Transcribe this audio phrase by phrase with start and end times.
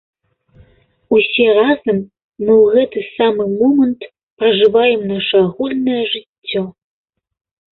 [1.17, 1.97] Усе разам
[2.43, 4.01] мы ў гэты самы момант
[4.41, 6.61] пражываем наша агульнае жыццё.